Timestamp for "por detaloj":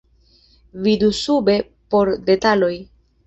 1.91-2.73